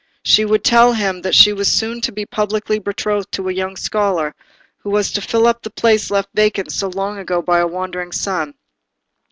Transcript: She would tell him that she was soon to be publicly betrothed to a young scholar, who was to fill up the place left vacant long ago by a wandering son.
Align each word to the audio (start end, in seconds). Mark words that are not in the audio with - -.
She 0.23 0.45
would 0.45 0.63
tell 0.63 0.93
him 0.93 1.21
that 1.21 1.35
she 1.35 1.53
was 1.53 1.71
soon 1.71 2.01
to 2.01 2.11
be 2.11 2.25
publicly 2.25 2.79
betrothed 2.79 3.31
to 3.33 3.49
a 3.49 3.53
young 3.53 3.75
scholar, 3.75 4.33
who 4.79 4.89
was 4.89 5.11
to 5.11 5.21
fill 5.21 5.45
up 5.45 5.61
the 5.61 5.69
place 5.69 6.09
left 6.09 6.29
vacant 6.33 6.73
long 6.95 7.19
ago 7.19 7.39
by 7.39 7.59
a 7.59 7.67
wandering 7.67 8.11
son. 8.11 8.55